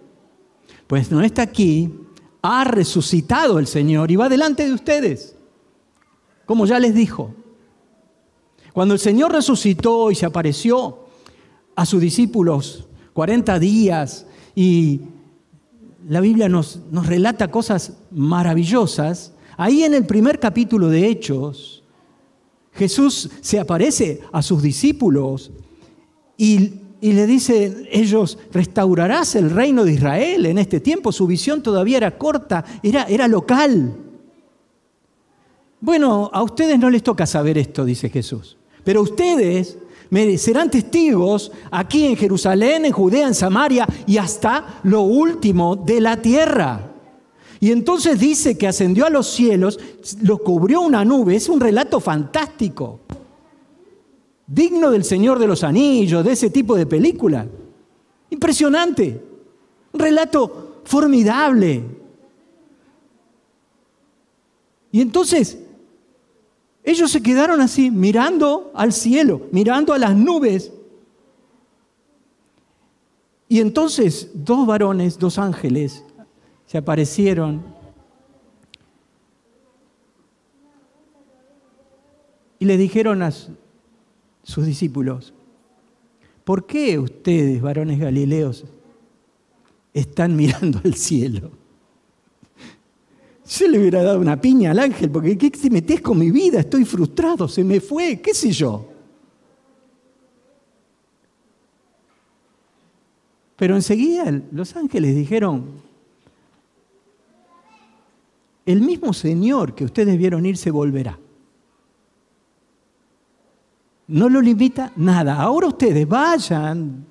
Pues 0.87 1.11
no 1.11 1.21
está 1.21 1.43
aquí, 1.43 1.95
ha 2.43 2.65
resucitado 2.65 3.59
el 3.59 3.67
Señor 3.67 4.11
y 4.11 4.17
va 4.17 4.29
delante 4.29 4.65
de 4.67 4.73
ustedes, 4.73 5.37
como 6.47 6.65
ya 6.67 6.79
les 6.79 6.95
dijo. 6.95 7.35
Cuando 8.73 8.95
el 8.95 9.01
Señor 9.01 9.33
resucitó 9.33 10.11
y 10.11 10.15
se 10.15 10.27
apareció 10.27 11.07
a 11.75 11.85
sus 11.85 12.01
discípulos 12.01 12.87
40 13.17 13.59
días 13.59 14.27
y 14.55 15.01
la 16.07 16.21
Biblia 16.21 16.51
nos, 16.51 16.81
nos 16.91 17.07
relata 17.07 17.51
cosas 17.51 17.95
maravillosas, 18.11 19.33
ahí 19.57 19.85
en 19.85 19.95
el 19.95 20.05
primer 20.05 20.39
capítulo 20.39 20.91
de 20.91 21.09
Hechos, 21.09 21.83
Jesús 22.73 23.31
se 23.41 23.59
aparece 23.59 24.21
a 24.33 24.43
sus 24.43 24.61
discípulos 24.63 25.51
y 26.37 26.83
y 26.99 27.13
le 27.13 27.27
dice 27.27 27.89
ellos, 27.91 28.39
restaurarás 28.53 29.35
el 29.37 29.51
reino 29.51 29.85
de 29.85 29.93
Israel 29.93 30.47
en 30.47 30.59
este 30.59 30.81
tiempo. 30.81 31.13
Su 31.13 31.27
visión 31.27 31.63
todavía 31.63 31.99
era 31.99 32.17
corta, 32.17 32.65
era, 32.83 33.05
era 33.05 33.29
local. 33.29 33.95
Bueno, 35.79 36.31
a 36.33 36.43
ustedes 36.43 36.79
no 36.79 36.89
les 36.89 37.03
toca 37.03 37.27
saber 37.27 37.59
esto, 37.59 37.85
dice 37.85 38.09
Jesús. 38.09 38.57
Pero 38.83 39.03
ustedes 39.03 39.77
serán 40.39 40.71
testigos 40.71 41.53
aquí 41.71 42.07
en 42.07 42.17
Jerusalén, 42.17 42.85
en 42.85 42.93
Judea, 42.93 43.29
en 43.29 43.35
Samaria 43.35 43.87
y 44.07 44.19
hasta 44.19 44.81
lo 44.85 45.03
último 45.03 45.77
de 45.77 46.01
la 46.01 46.21
tierra. 46.21 46.93
Y 47.61 47.73
entonces 47.73 48.19
dice 48.21 48.59
que 48.59 48.69
ascendió 48.69 49.07
a 49.07 49.11
los 49.11 49.27
cielos, 49.29 49.79
lo 50.23 50.39
cubrió 50.39 50.83
una 50.83 51.05
nube, 51.05 51.37
es 51.37 51.49
un 51.49 51.61
relato 51.61 52.01
fantástico 52.01 53.01
digno 54.47 54.91
del 54.91 55.05
Señor 55.05 55.39
de 55.39 55.47
los 55.47 55.65
Anillos, 55.65 56.25
de 56.25 56.33
ese 56.33 56.51
tipo 56.51 56.77
de 56.77 56.87
película. 56.87 57.47
Impresionante, 58.31 59.23
un 59.93 60.01
relato 60.01 60.83
formidable. 60.85 61.83
Y 64.93 65.01
entonces, 65.01 65.59
ellos 66.87 67.11
se 67.11 67.21
quedaron 67.21 67.61
así, 67.61 67.91
mirando 67.91 68.71
al 68.73 68.93
cielo, 68.93 69.49
mirando 69.51 69.93
a 69.93 69.99
las 69.99 70.15
nubes. 70.15 70.73
Y 73.49 73.61
entonces 73.61 74.31
dos 74.33 74.69
varones, 74.69 75.19
dos 75.19 75.37
ángeles, 75.37 76.05
se 76.65 76.79
aparecieron 76.79 77.65
y 82.61 82.65
le 82.65 82.77
dijeron 82.77 83.21
a, 83.23 83.33
sus 83.33 84.65
discípulos, 84.65 85.35
¿por 86.45 86.67
qué 86.67 87.01
ustedes, 87.01 87.61
varones 87.61 87.99
galileos, 87.99 88.65
están 89.93 90.37
mirando 90.37 90.81
al 90.85 90.95
cielo? 90.95 91.51
Yo 93.49 93.69
le 93.69 93.79
hubiera 93.79 94.03
dado 94.03 94.19
una 94.19 94.41
piña 94.41 94.73
al 94.73 94.79
ángel, 94.81 95.11
porque 95.11 95.39
¿qué 95.39 95.51
te 95.51 95.71
metes 95.71 96.01
con 96.01 96.19
mi 96.19 96.31
vida? 96.31 96.61
Estoy 96.61 96.85
frustrado, 96.85 97.47
se 97.47 97.63
me 97.63 97.81
fue, 97.81 98.21
qué 98.21 98.35
sé 98.35 98.51
yo. 98.51 98.89
Pero 103.57 103.77
enseguida 103.77 104.43
los 104.51 104.75
ángeles 104.75 105.15
dijeron, 105.15 105.65
el 108.67 108.81
mismo 108.81 109.13
Señor 109.13 109.75
que 109.75 109.85
ustedes 109.85 110.19
vieron 110.19 110.45
ir 110.45 110.57
se 110.57 110.73
volverá. 110.73 111.19
No 114.09 114.29
lo 114.29 114.41
limita 114.41 114.93
nada. 114.97 115.41
Ahora 115.41 115.69
ustedes 115.69 116.07
vayan, 116.07 117.07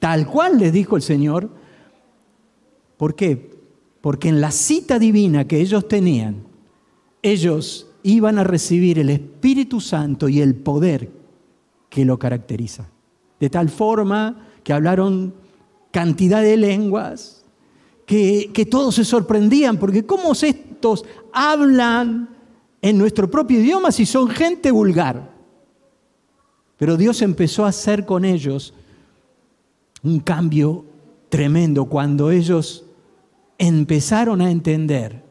tal 0.00 0.26
cual 0.26 0.58
les 0.58 0.72
dijo 0.72 0.96
el 0.96 1.02
Señor. 1.02 1.48
¿Por 2.96 3.14
qué? 3.14 3.55
Porque 4.06 4.28
en 4.28 4.40
la 4.40 4.52
cita 4.52 5.00
divina 5.00 5.48
que 5.48 5.60
ellos 5.60 5.88
tenían, 5.88 6.44
ellos 7.22 7.88
iban 8.04 8.38
a 8.38 8.44
recibir 8.44 9.00
el 9.00 9.10
Espíritu 9.10 9.80
Santo 9.80 10.28
y 10.28 10.40
el 10.40 10.54
poder 10.54 11.10
que 11.90 12.04
lo 12.04 12.16
caracteriza. 12.16 12.88
De 13.40 13.50
tal 13.50 13.68
forma 13.68 14.46
que 14.62 14.72
hablaron 14.72 15.34
cantidad 15.90 16.40
de 16.40 16.56
lenguas, 16.56 17.44
que, 18.06 18.52
que 18.54 18.64
todos 18.64 18.94
se 18.94 19.04
sorprendían, 19.04 19.76
porque 19.76 20.06
¿cómo 20.06 20.34
estos 20.34 21.04
hablan 21.32 22.28
en 22.82 22.98
nuestro 22.98 23.28
propio 23.28 23.58
idioma 23.58 23.90
si 23.90 24.06
son 24.06 24.28
gente 24.28 24.70
vulgar? 24.70 25.34
Pero 26.76 26.96
Dios 26.96 27.22
empezó 27.22 27.64
a 27.64 27.70
hacer 27.70 28.06
con 28.06 28.24
ellos 28.24 28.72
un 30.04 30.20
cambio 30.20 30.84
tremendo 31.28 31.86
cuando 31.86 32.30
ellos 32.30 32.85
empezaron 33.58 34.40
a 34.40 34.50
entender 34.50 35.24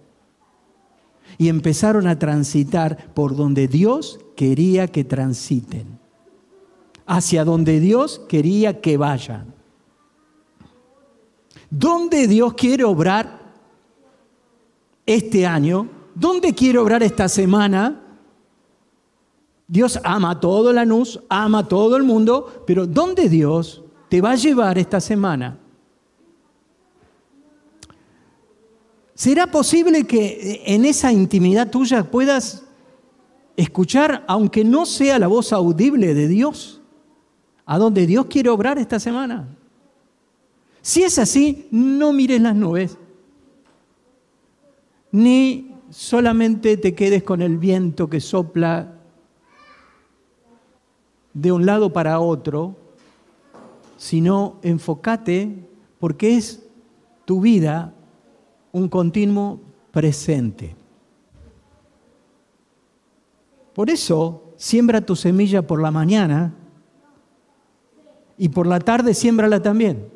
y 1.38 1.50
empezaron 1.50 2.08
a 2.08 2.17
transitar 2.17 3.13
por 3.13 3.36
donde 3.36 3.67
Dios 3.67 4.20
quería 4.36 4.88
que 4.88 5.03
transiten, 5.03 6.00
hacia 7.05 7.44
donde 7.44 7.79
Dios 7.79 8.22
quería 8.27 8.82
que 8.82 8.98
vayan. 8.98 9.53
¿Dónde 11.70 12.27
Dios 12.27 12.53
quiere 12.53 12.84
obrar 12.84 13.53
este 15.05 15.46
año? 15.46 15.89
¿Dónde 16.13 16.53
quiere 16.53 16.79
obrar 16.79 17.03
esta 17.03 17.27
semana? 17.27 18.01
Dios 19.67 20.00
ama 20.03 20.32
a 20.32 20.39
todo 20.39 20.72
Lanús, 20.72 21.20
ama 21.27 21.60
a 21.60 21.67
todo 21.67 21.98
el 21.98 22.03
mundo, 22.03 22.63
pero 22.67 22.86
¿dónde 22.86 23.27
Dios 23.27 23.84
te 24.10 24.22
va 24.22 24.32
a 24.32 24.36
llevar 24.36 24.77
esta 24.77 25.01
semana? 25.01 25.60
¿Será 29.15 29.48
posible 29.48 30.05
que 30.05 30.62
en 30.65 30.84
esa 30.84 31.10
intimidad 31.13 31.72
tuya 31.72 32.03
puedas 32.12 32.65
escuchar, 33.55 34.25
aunque 34.27 34.65
no 34.65 34.86
sea 34.86 35.17
la 35.17 35.27
voz 35.27 35.53
audible 35.53 36.13
de 36.13 36.27
Dios, 36.27 36.81
a 37.65 37.77
dónde 37.77 38.05
Dios 38.05 38.25
quiere 38.25 38.50
obrar 38.50 38.77
esta 38.77 39.00
semana? 39.00 39.48
Si 40.81 41.01
es 41.01 41.17
así, 41.17 41.67
no 41.72 42.12
mires 42.12 42.41
las 42.41 42.55
nubes, 42.55 42.98
ni 45.13 45.72
solamente 45.89 46.75
te 46.75 46.93
quedes 46.93 47.24
con 47.24 47.41
el 47.41 47.57
viento 47.57 48.10
que 48.10 48.19
sopla 48.19 48.95
de 51.34 51.53
un 51.53 51.65
lado 51.65 51.93
para 51.93 52.19
otro, 52.19 52.75
sino 53.95 54.60
enfócate 54.62 55.55
porque 56.00 56.36
es 56.36 56.67
tu 57.24 57.39
vida 57.39 57.95
un 58.75 58.89
continuo 58.89 59.62
presente. 59.89 60.75
Por 63.74 63.89
eso, 63.89 64.53
siembra 64.58 65.00
tu 65.00 65.15
semilla 65.15 65.65
por 65.65 65.82
la 65.82 65.91
mañana 65.91 66.53
y 68.38 68.50
por 68.50 68.67
la 68.67 68.82
tarde 68.82 69.13
siémbrala 69.13 69.62
también. 69.62 70.10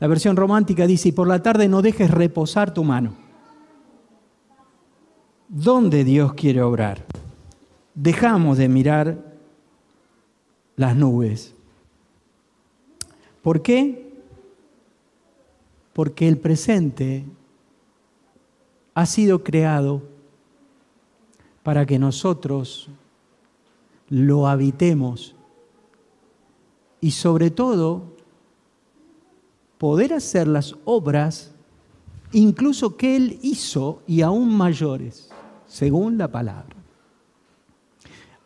La 0.00 0.08
versión 0.08 0.34
romántica 0.34 0.88
dice, 0.88 1.10
y 1.10 1.12
por 1.12 1.28
la 1.28 1.40
tarde 1.40 1.68
no 1.68 1.82
dejes 1.82 2.10
reposar 2.10 2.74
tu 2.74 2.82
mano. 2.82 3.14
¿Dónde 5.48 6.02
Dios 6.02 6.34
quiere 6.34 6.62
obrar? 6.62 7.04
Dejamos 7.94 8.58
de 8.58 8.68
mirar 8.68 9.36
las 10.74 10.96
nubes. 10.96 11.54
¿Por 13.40 13.62
qué? 13.62 14.20
Porque 15.92 16.26
el 16.26 16.38
presente 16.38 17.24
ha 18.94 19.06
sido 19.06 19.42
creado 19.42 20.02
para 21.62 21.84
que 21.86 21.98
nosotros 21.98 22.88
lo 24.08 24.46
habitemos 24.46 25.34
y 27.00 27.10
sobre 27.10 27.50
todo 27.50 28.14
poder 29.78 30.12
hacer 30.14 30.46
las 30.46 30.76
obras 30.84 31.54
incluso 32.32 32.96
que 32.96 33.16
Él 33.16 33.38
hizo 33.42 34.02
y 34.06 34.22
aún 34.22 34.54
mayores, 34.54 35.30
según 35.66 36.18
la 36.18 36.28
palabra. 36.30 36.76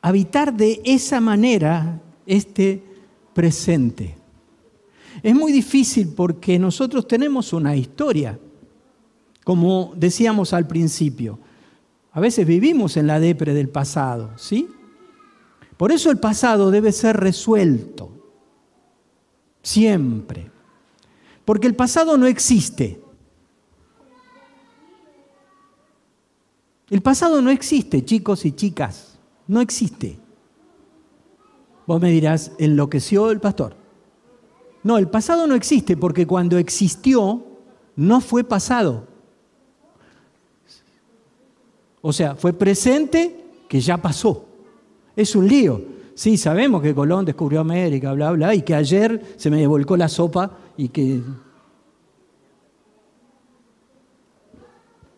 Habitar 0.00 0.55
de 0.55 0.81
esa 0.85 1.21
manera 1.21 2.00
este 2.26 2.83
presente. 3.35 4.17
Es 5.23 5.35
muy 5.35 5.52
difícil 5.52 6.09
porque 6.14 6.59
nosotros 6.59 7.09
tenemos 7.09 7.52
una 7.52 7.75
historia, 7.75 8.38
como 9.49 9.95
decíamos 9.97 10.52
al 10.52 10.67
principio. 10.67 11.38
A 12.12 12.21
veces 12.21 12.47
vivimos 12.47 12.99
en 12.99 13.07
la 13.07 13.19
depre 13.19 13.55
del 13.55 13.71
pasado, 13.71 14.33
¿sí? 14.37 14.69
Por 15.78 15.90
eso 15.90 16.11
el 16.11 16.19
pasado 16.19 16.71
debe 16.71 16.93
ser 16.93 17.17
resuelto, 17.17 18.11
siempre. 19.62 20.50
Porque 21.47 21.67
el 21.67 21.75
pasado 21.75 22.19
no 22.19 22.26
existe. 22.26 23.00
El 26.91 27.00
pasado 27.00 27.41
no 27.41 27.49
existe, 27.49 28.04
chicos 28.04 28.45
y 28.45 28.52
chicas, 28.52 29.19
no 29.47 29.63
existe. 29.63 30.19
Vos 31.87 32.02
me 32.02 32.11
dirás, 32.11 32.52
enloqueció 32.58 33.30
el 33.30 33.41
pastor. 33.41 33.75
No, 34.82 34.99
el 34.99 35.08
pasado 35.08 35.47
no 35.47 35.54
existe 35.54 35.97
porque 35.97 36.26
cuando 36.26 36.58
existió 36.58 37.47
no 37.97 38.21
fue 38.21 38.45
pasado. 38.45 39.17
O 42.00 42.13
sea, 42.13 42.34
fue 42.34 42.52
presente 42.52 43.45
que 43.69 43.80
ya 43.80 43.97
pasó. 43.97 44.45
Es 45.17 45.34
un 45.34 45.49
lío. 45.49 45.82
Sí, 46.15 46.37
sabemos 46.37 46.82
que 46.82 46.95
Colón 46.95 47.25
descubrió 47.25 47.61
América, 47.61 48.13
bla, 48.13 48.32
bla, 48.32 48.54
y 48.54 48.63
que 48.63 48.75
ayer 48.75 49.34
se 49.37 49.50
me 49.50 49.67
volcó 49.67 49.97
la 49.97 50.08
sopa 50.08 50.58
y 50.76 50.89
que... 50.89 51.21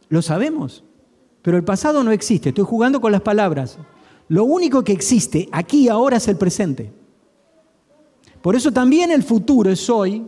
Lo 0.09 0.23
sabemos, 0.23 0.83
pero 1.41 1.57
el 1.57 1.65
pasado 1.65 2.03
no 2.03 2.11
existe. 2.11 2.49
Estoy 2.49 2.65
jugando 2.65 3.01
con 3.01 3.13
las 3.13 3.21
palabras. 3.21 3.79
Lo 4.29 4.45
único 4.45 4.83
que 4.83 4.93
existe 4.93 5.49
aquí 5.53 5.85
y 5.85 5.89
ahora 5.89 6.17
es 6.17 6.29
el 6.29 6.37
presente. 6.37 6.93
Por 8.43 8.57
eso 8.57 8.73
también 8.73 9.11
el 9.11 9.23
futuro 9.23 9.71
es 9.71 9.89
hoy, 9.89 10.27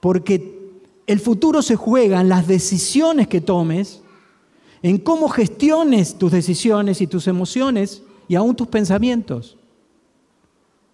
porque 0.00 0.72
el 1.06 1.20
futuro 1.20 1.62
se 1.62 1.76
juega 1.76 2.20
en 2.20 2.28
las 2.28 2.46
decisiones 2.46 3.28
que 3.28 3.40
tomes, 3.40 4.01
en 4.82 4.98
cómo 4.98 5.28
gestiones 5.28 6.18
tus 6.18 6.32
decisiones 6.32 7.00
y 7.00 7.06
tus 7.06 7.28
emociones 7.28 8.02
y 8.28 8.34
aún 8.34 8.56
tus 8.56 8.68
pensamientos. 8.68 9.56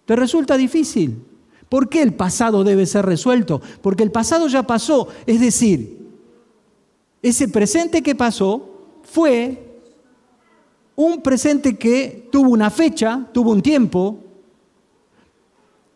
¿Te 0.05 0.15
resulta 0.15 0.57
difícil? 0.57 1.23
¿Por 1.69 1.89
qué 1.89 2.01
el 2.01 2.13
pasado 2.13 2.63
debe 2.63 2.85
ser 2.85 3.05
resuelto? 3.05 3.61
Porque 3.81 4.03
el 4.03 4.11
pasado 4.11 4.47
ya 4.47 4.63
pasó, 4.63 5.07
es 5.25 5.39
decir, 5.39 5.99
ese 7.21 7.47
presente 7.47 8.01
que 8.01 8.15
pasó 8.15 8.69
fue 9.03 9.81
un 10.95 11.21
presente 11.21 11.77
que 11.77 12.27
tuvo 12.31 12.49
una 12.49 12.69
fecha, 12.69 13.27
tuvo 13.31 13.51
un 13.51 13.61
tiempo, 13.61 14.17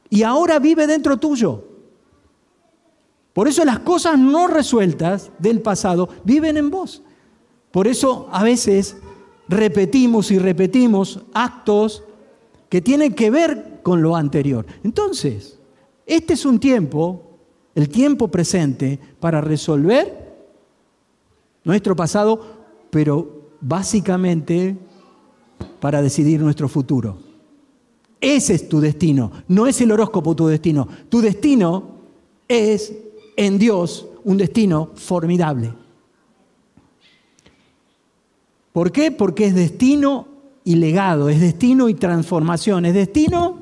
y 0.10 0.24
ahora 0.24 0.60
vive 0.60 0.86
dentro 0.86 1.18
tuyo. 1.18 1.66
Por 3.34 3.48
eso 3.48 3.66
las 3.66 3.80
cosas 3.80 4.18
no 4.18 4.48
resueltas 4.48 5.32
del 5.40 5.62
pasado 5.62 6.08
viven 6.24 6.56
en 6.56 6.70
vos. 6.70 7.02
Por 7.74 7.88
eso 7.88 8.30
a 8.32 8.44
veces 8.44 8.98
repetimos 9.50 10.30
y 10.30 10.38
repetimos 10.38 11.22
actos 11.34 12.04
que 12.70 12.84
tienen 12.84 13.16
que 13.16 13.32
ver 13.32 13.80
con 13.82 14.04
lo 14.04 14.16
anterior. 14.16 14.64
Entonces, 14.84 15.58
este 16.06 16.34
es 16.34 16.46
un 16.46 16.60
tiempo, 16.60 17.24
el 17.74 17.90
tiempo 17.90 18.28
presente, 18.28 19.00
para 19.20 19.42
resolver 19.42 20.36
nuestro 21.64 21.96
pasado, 21.96 22.46
pero 22.92 23.50
básicamente 23.60 24.78
para 25.80 26.04
decidir 26.04 26.42
nuestro 26.42 26.70
futuro. 26.70 27.18
Ese 28.22 28.54
es 28.54 28.70
tu 28.70 28.82
destino, 28.82 29.32
no 29.48 29.66
es 29.66 29.82
el 29.82 29.92
horóscopo 29.92 30.36
tu 30.36 30.46
destino. 30.46 30.88
Tu 31.10 31.22
destino 31.22 31.90
es 32.48 32.94
en 33.36 33.58
Dios 33.58 34.06
un 34.24 34.38
destino 34.38 34.92
formidable. 34.94 35.74
¿Por 38.74 38.92
qué? 38.92 39.12
Porque 39.12 39.46
es 39.46 39.56
destino 39.56 40.28
y 40.64 40.76
legado, 40.76 41.30
es 41.30 41.40
destino 41.40 41.90
y 41.90 41.94
transformación, 41.94 42.86
es 42.86 42.96
destino, 42.96 43.58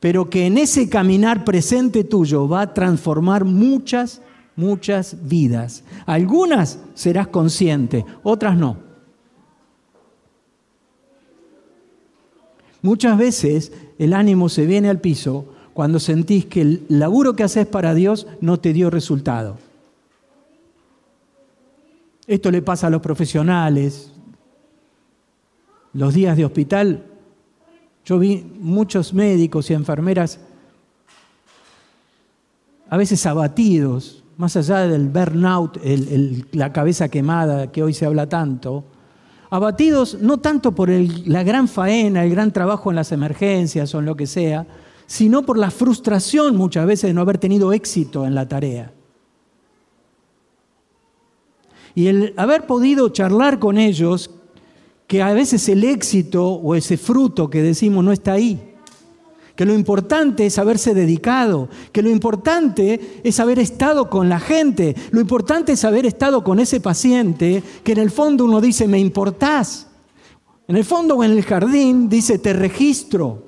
pero 0.00 0.28
que 0.28 0.46
en 0.46 0.58
ese 0.58 0.88
caminar 0.88 1.44
presente 1.44 2.04
tuyo 2.04 2.48
va 2.48 2.62
a 2.62 2.74
transformar 2.74 3.44
muchas, 3.44 4.20
muchas 4.56 5.16
vidas. 5.28 5.84
Algunas 6.06 6.80
serás 6.94 7.28
consciente, 7.28 8.04
otras 8.24 8.56
no. 8.56 8.76
Muchas 12.82 13.16
veces 13.16 13.72
el 13.98 14.14
ánimo 14.14 14.48
se 14.48 14.66
viene 14.66 14.88
al 14.88 15.00
piso 15.00 15.44
cuando 15.72 16.00
sentís 16.00 16.46
que 16.46 16.62
el 16.62 16.86
laburo 16.88 17.36
que 17.36 17.44
haces 17.44 17.66
para 17.66 17.94
Dios 17.94 18.26
no 18.40 18.58
te 18.58 18.72
dio 18.72 18.90
resultado. 18.90 19.69
Esto 22.30 22.52
le 22.52 22.62
pasa 22.62 22.86
a 22.86 22.90
los 22.90 23.02
profesionales. 23.02 24.12
Los 25.94 26.14
días 26.14 26.36
de 26.36 26.44
hospital, 26.44 27.04
yo 28.04 28.20
vi 28.20 28.46
muchos 28.60 29.12
médicos 29.12 29.68
y 29.68 29.74
enfermeras 29.74 30.38
a 32.88 32.96
veces 32.96 33.26
abatidos, 33.26 34.22
más 34.36 34.54
allá 34.56 34.86
del 34.86 35.08
burnout, 35.08 35.80
la 36.52 36.72
cabeza 36.72 37.08
quemada 37.08 37.72
que 37.72 37.82
hoy 37.82 37.94
se 37.94 38.06
habla 38.06 38.28
tanto, 38.28 38.84
abatidos 39.50 40.18
no 40.20 40.38
tanto 40.38 40.70
por 40.70 40.88
la 40.88 41.42
gran 41.42 41.66
faena, 41.66 42.22
el 42.22 42.30
gran 42.30 42.52
trabajo 42.52 42.90
en 42.90 42.96
las 42.96 43.10
emergencias 43.10 43.92
o 43.92 43.98
en 43.98 44.04
lo 44.04 44.16
que 44.16 44.28
sea, 44.28 44.68
sino 45.04 45.42
por 45.42 45.58
la 45.58 45.72
frustración 45.72 46.56
muchas 46.56 46.86
veces 46.86 47.10
de 47.10 47.14
no 47.14 47.22
haber 47.22 47.38
tenido 47.38 47.72
éxito 47.72 48.24
en 48.24 48.36
la 48.36 48.46
tarea. 48.46 48.92
Y 51.94 52.06
el 52.06 52.34
haber 52.36 52.66
podido 52.66 53.08
charlar 53.08 53.58
con 53.58 53.78
ellos, 53.78 54.30
que 55.06 55.22
a 55.22 55.32
veces 55.32 55.68
el 55.68 55.82
éxito 55.82 56.46
o 56.52 56.76
ese 56.76 56.96
fruto 56.96 57.50
que 57.50 57.62
decimos 57.62 58.04
no 58.04 58.12
está 58.12 58.34
ahí. 58.34 58.74
Que 59.56 59.66
lo 59.66 59.74
importante 59.74 60.46
es 60.46 60.56
haberse 60.58 60.94
dedicado, 60.94 61.68
que 61.92 62.00
lo 62.00 62.10
importante 62.10 63.20
es 63.24 63.40
haber 63.40 63.58
estado 63.58 64.08
con 64.08 64.28
la 64.28 64.38
gente, 64.38 64.94
lo 65.10 65.20
importante 65.20 65.72
es 65.72 65.84
haber 65.84 66.06
estado 66.06 66.44
con 66.44 66.60
ese 66.60 66.80
paciente 66.80 67.62
que 67.82 67.92
en 67.92 67.98
el 67.98 68.12
fondo 68.12 68.44
uno 68.44 68.60
dice, 68.60 68.86
me 68.86 69.00
importás. 69.00 69.88
En 70.68 70.76
el 70.76 70.84
fondo 70.84 71.16
o 71.16 71.24
en 71.24 71.32
el 71.32 71.42
jardín 71.42 72.08
dice, 72.08 72.38
te 72.38 72.52
registro. 72.52 73.46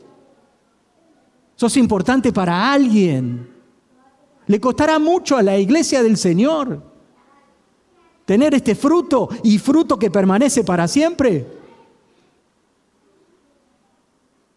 Sos 1.54 1.76
importante 1.76 2.32
para 2.32 2.72
alguien. 2.72 3.48
Le 4.48 4.60
costará 4.60 4.98
mucho 4.98 5.36
a 5.36 5.42
la 5.44 5.56
iglesia 5.56 6.02
del 6.02 6.16
Señor 6.16 6.91
tener 8.32 8.54
este 8.54 8.74
fruto 8.74 9.28
y 9.42 9.58
fruto 9.58 9.98
que 9.98 10.10
permanece 10.10 10.64
para 10.64 10.88
siempre. 10.88 11.46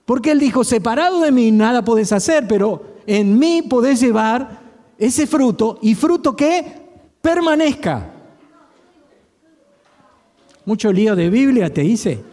Porque 0.06 0.32
Él 0.32 0.40
dijo, 0.40 0.64
separado 0.64 1.20
de 1.20 1.30
mí 1.30 1.52
nada 1.52 1.84
podés 1.84 2.14
hacer, 2.14 2.48
pero 2.48 2.96
en 3.06 3.38
mí 3.38 3.64
podés 3.64 4.00
llevar 4.00 4.62
ese 4.98 5.28
fruto 5.28 5.78
y 5.82 5.94
fruto 5.94 6.38
que 6.38 6.64
permanezca. 7.22 8.14
Mucho 10.64 10.94
lío 10.94 11.14
de 11.14 11.30
Biblia 11.30 11.74
te 11.74 11.82
dice. 11.82 12.24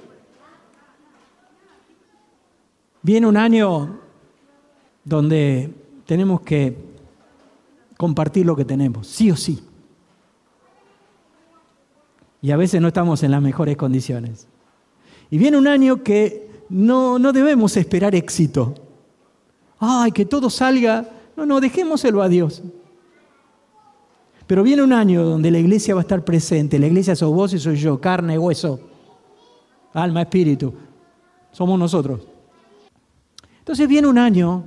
Viene 3.02 3.26
un 3.26 3.37
año 3.37 3.98
donde 5.02 5.74
tenemos 6.07 6.42
que 6.42 6.76
compartir 7.96 8.46
lo 8.46 8.55
que 8.55 8.64
tenemos, 8.64 9.09
sí 9.09 9.28
o 9.33 9.35
sí. 9.35 9.61
Y 12.42 12.50
a 12.50 12.57
veces 12.57 12.81
no 12.81 12.88
estamos 12.88 13.22
en 13.22 13.31
las 13.31 13.40
mejores 13.40 13.76
condiciones. 13.76 14.48
Y 15.31 15.38
viene 15.38 15.57
un 15.57 15.68
año 15.68 16.02
que 16.02 16.50
no, 16.68 17.18
no 17.18 17.33
debemos 17.33 17.76
esperar 17.76 18.14
éxito. 18.16 18.74
Ay, 19.78 20.11
que 20.11 20.26
todo 20.26 20.50
salga. 20.50 21.09
No, 21.37 21.46
no, 21.46 21.61
dejémoselo 21.61 22.20
a 22.20 22.28
Dios. 22.28 22.62
Pero 24.46 24.64
viene 24.64 24.83
un 24.83 24.92
año 24.92 25.24
donde 25.24 25.50
la 25.50 25.59
iglesia 25.61 25.94
va 25.94 26.00
a 26.00 26.02
estar 26.02 26.24
presente. 26.24 26.78
La 26.78 26.88
iglesia 26.88 27.14
sos 27.14 27.33
vos 27.33 27.55
y 27.55 27.59
soy 27.61 27.76
yo, 27.76 28.00
carne, 28.00 28.38
hueso, 28.38 28.81
alma, 29.94 30.22
espíritu. 30.22 30.74
Somos 31.52 31.78
nosotros. 31.78 32.22
Entonces 33.61 33.87
viene 33.87 34.09
un 34.09 34.18
año 34.18 34.64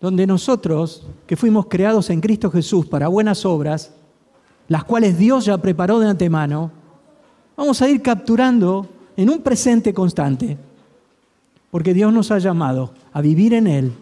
donde 0.00 0.26
nosotros, 0.26 1.06
que 1.26 1.36
fuimos 1.36 1.66
creados 1.66 2.10
en 2.10 2.20
Cristo 2.20 2.50
Jesús 2.50 2.86
para 2.86 3.06
buenas 3.06 3.44
obras, 3.44 3.94
las 4.70 4.84
cuales 4.84 5.18
Dios 5.18 5.46
ya 5.46 5.58
preparó 5.58 5.98
de 5.98 6.08
antemano, 6.08 6.70
vamos 7.56 7.82
a 7.82 7.88
ir 7.88 8.00
capturando 8.02 8.88
en 9.16 9.28
un 9.28 9.40
presente 9.40 9.92
constante, 9.92 10.56
porque 11.72 11.92
Dios 11.92 12.12
nos 12.12 12.30
ha 12.30 12.38
llamado 12.38 12.94
a 13.12 13.20
vivir 13.20 13.52
en 13.52 13.66
Él 13.66 13.92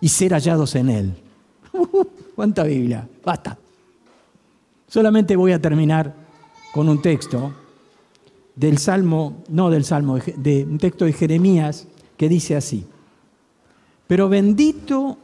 y 0.00 0.08
ser 0.08 0.32
hallados 0.32 0.74
en 0.76 0.88
Él. 0.88 1.14
¿Cuánta 2.34 2.62
Biblia? 2.62 3.06
Basta. 3.22 3.58
Solamente 4.88 5.36
voy 5.36 5.52
a 5.52 5.60
terminar 5.60 6.14
con 6.72 6.88
un 6.88 7.02
texto 7.02 7.52
del 8.56 8.78
Salmo, 8.78 9.42
no 9.50 9.68
del 9.68 9.84
Salmo, 9.84 10.16
de 10.36 10.64
un 10.64 10.78
texto 10.78 11.04
de 11.04 11.12
Jeremías 11.12 11.86
que 12.16 12.30
dice 12.30 12.56
así, 12.56 12.86
pero 14.06 14.30
bendito 14.30 15.18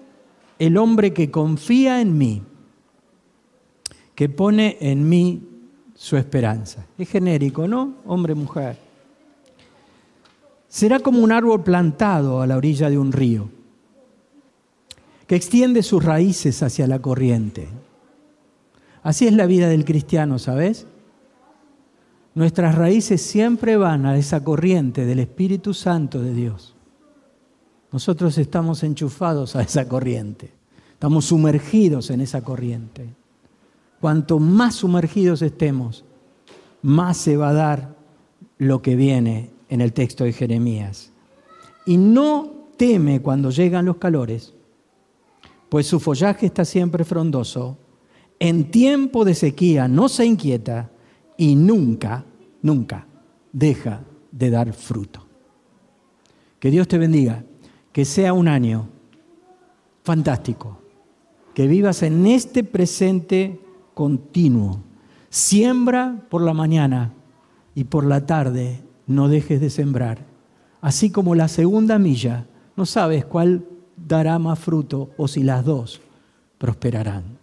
el 0.58 0.76
hombre 0.76 1.14
que 1.14 1.30
confía 1.30 2.02
en 2.02 2.18
mí, 2.18 2.42
que 4.16 4.30
pone 4.30 4.78
en 4.80 5.08
mí 5.08 5.46
su 5.94 6.16
esperanza. 6.16 6.86
Es 6.98 7.08
genérico, 7.08 7.68
¿no? 7.68 7.96
Hombre, 8.06 8.34
mujer. 8.34 8.78
Será 10.68 10.98
como 11.00 11.20
un 11.22 11.30
árbol 11.30 11.62
plantado 11.62 12.40
a 12.40 12.46
la 12.46 12.56
orilla 12.56 12.90
de 12.90 12.98
un 12.98 13.12
río, 13.12 13.50
que 15.26 15.36
extiende 15.36 15.82
sus 15.82 16.02
raíces 16.02 16.62
hacia 16.62 16.86
la 16.86 17.00
corriente. 17.00 17.68
Así 19.02 19.26
es 19.26 19.34
la 19.34 19.46
vida 19.46 19.68
del 19.68 19.84
cristiano, 19.84 20.38
¿sabes? 20.38 20.86
Nuestras 22.34 22.74
raíces 22.74 23.20
siempre 23.20 23.76
van 23.76 24.06
a 24.06 24.16
esa 24.16 24.42
corriente 24.42 25.04
del 25.04 25.20
Espíritu 25.20 25.74
Santo 25.74 26.22
de 26.22 26.32
Dios. 26.32 26.74
Nosotros 27.92 28.36
estamos 28.38 28.82
enchufados 28.82 29.56
a 29.56 29.62
esa 29.62 29.86
corriente, 29.88 30.52
estamos 30.92 31.26
sumergidos 31.26 32.10
en 32.10 32.22
esa 32.22 32.42
corriente. 32.42 33.14
Cuanto 34.00 34.38
más 34.38 34.76
sumergidos 34.76 35.42
estemos, 35.42 36.04
más 36.82 37.16
se 37.16 37.36
va 37.36 37.50
a 37.50 37.54
dar 37.54 37.96
lo 38.58 38.82
que 38.82 38.96
viene 38.96 39.50
en 39.68 39.80
el 39.80 39.92
texto 39.92 40.24
de 40.24 40.32
Jeremías. 40.32 41.12
Y 41.86 41.96
no 41.96 42.68
teme 42.76 43.20
cuando 43.20 43.50
llegan 43.50 43.86
los 43.86 43.96
calores, 43.96 44.54
pues 45.68 45.86
su 45.86 46.00
follaje 46.00 46.46
está 46.46 46.64
siempre 46.64 47.04
frondoso. 47.04 47.78
En 48.38 48.70
tiempo 48.70 49.24
de 49.24 49.34
sequía 49.34 49.88
no 49.88 50.08
se 50.08 50.26
inquieta 50.26 50.90
y 51.36 51.56
nunca, 51.56 52.24
nunca 52.62 53.06
deja 53.52 54.02
de 54.30 54.50
dar 54.50 54.72
fruto. 54.72 55.26
Que 56.58 56.70
Dios 56.70 56.88
te 56.88 56.98
bendiga 56.98 57.44
que 57.92 58.04
sea 58.04 58.32
un 58.32 58.46
año 58.46 58.88
fantástico, 60.02 60.82
que 61.54 61.66
vivas 61.66 62.02
en 62.02 62.26
este 62.26 62.62
presente 62.62 63.58
continuo. 63.96 64.82
Siembra 65.30 66.26
por 66.28 66.42
la 66.42 66.52
mañana 66.52 67.14
y 67.74 67.84
por 67.84 68.04
la 68.04 68.26
tarde 68.26 68.82
no 69.06 69.28
dejes 69.28 69.58
de 69.58 69.70
sembrar. 69.70 70.18
Así 70.82 71.10
como 71.10 71.34
la 71.34 71.48
segunda 71.48 71.98
milla, 71.98 72.46
no 72.76 72.84
sabes 72.84 73.24
cuál 73.24 73.64
dará 73.96 74.38
más 74.38 74.58
fruto 74.58 75.08
o 75.16 75.28
si 75.28 75.42
las 75.42 75.64
dos 75.64 76.02
prosperarán. 76.58 77.38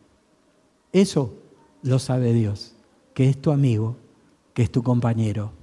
Eso 0.91 1.33
lo 1.81 1.97
sabe 1.97 2.33
Dios, 2.33 2.75
que 3.15 3.29
es 3.29 3.41
tu 3.41 3.49
amigo, 3.49 3.97
que 4.53 4.61
es 4.61 4.71
tu 4.71 4.83
compañero 4.83 5.53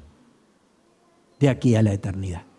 de 1.39 1.51
aquí 1.51 1.77
a 1.77 1.85
la 1.85 1.93
eternidad. 1.93 2.50